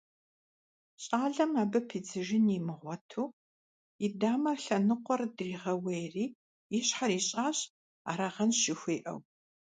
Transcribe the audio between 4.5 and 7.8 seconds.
лъэныкъуэр дригъэуейри, и щхьэр ищӀащ,